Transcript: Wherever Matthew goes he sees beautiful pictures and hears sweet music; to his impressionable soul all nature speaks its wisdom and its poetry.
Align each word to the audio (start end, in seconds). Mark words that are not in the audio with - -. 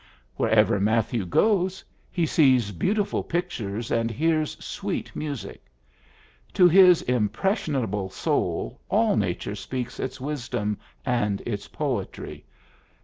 Wherever 0.35 0.79
Matthew 0.79 1.27
goes 1.27 1.83
he 2.11 2.25
sees 2.25 2.71
beautiful 2.71 3.21
pictures 3.21 3.91
and 3.91 4.09
hears 4.09 4.57
sweet 4.59 5.15
music; 5.15 5.67
to 6.53 6.67
his 6.67 7.03
impressionable 7.03 8.09
soul 8.09 8.81
all 8.89 9.15
nature 9.15 9.53
speaks 9.53 9.99
its 9.99 10.19
wisdom 10.19 10.79
and 11.05 11.39
its 11.45 11.67
poetry. 11.67 12.45